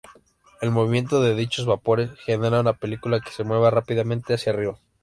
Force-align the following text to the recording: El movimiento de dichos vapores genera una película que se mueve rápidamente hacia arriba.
El 0.61 0.71
movimiento 0.71 1.21
de 1.21 1.35
dichos 1.35 1.67
vapores 1.67 2.09
genera 2.25 2.59
una 2.61 2.73
película 2.73 3.19
que 3.19 3.29
se 3.29 3.43
mueve 3.43 3.69
rápidamente 3.69 4.33
hacia 4.33 4.51
arriba. 4.51 4.79